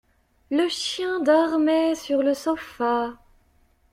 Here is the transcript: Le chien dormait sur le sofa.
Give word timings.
Le 0.49 0.67
chien 0.67 1.21
dormait 1.21 1.93
sur 1.93 2.23
le 2.23 2.33
sofa. 2.33 3.19